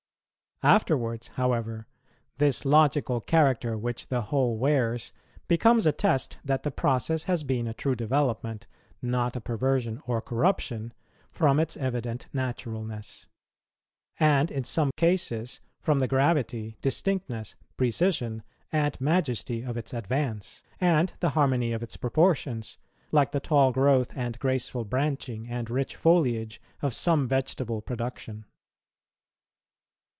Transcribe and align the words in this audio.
Afterwards, 0.63 1.29
however, 1.29 1.87
this 2.37 2.65
logical 2.65 3.19
character 3.19 3.75
which 3.79 4.09
the 4.09 4.21
whole 4.21 4.57
wears 4.59 5.11
becomes 5.47 5.87
a 5.87 5.91
test 5.91 6.37
that 6.45 6.61
the 6.61 6.69
process 6.69 7.23
has 7.23 7.43
been 7.43 7.65
a 7.65 7.73
true 7.73 7.95
development, 7.95 8.67
not 9.01 9.35
a 9.35 9.41
perversion 9.41 10.03
or 10.05 10.21
corruption, 10.21 10.93
from 11.31 11.59
its 11.59 11.75
evident 11.77 12.27
naturalness; 12.31 13.25
and 14.19 14.51
in 14.51 14.63
some 14.63 14.91
cases 14.97 15.61
from 15.79 15.97
the 15.97 16.07
gravity, 16.07 16.77
distinctness, 16.79 17.55
precision, 17.75 18.43
and 18.71 19.01
majesty 19.01 19.63
of 19.63 19.77
its 19.77 19.95
advance, 19.95 20.61
and 20.79 21.13
the 21.21 21.29
harmony 21.29 21.71
of 21.71 21.81
its 21.81 21.97
proportions, 21.97 22.77
like 23.11 23.31
the 23.31 23.39
tall 23.39 23.71
growth, 23.71 24.15
and 24.15 24.37
graceful 24.37 24.85
branching, 24.85 25.49
and 25.49 25.71
rich 25.71 25.95
foliage, 25.95 26.61
of 26.83 26.93
some 26.93 27.27
vegetable 27.27 27.81
production. 27.81 28.45